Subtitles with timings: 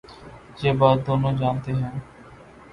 [0.61, 1.95] یہ بات دونوں جا نتے ہیں۔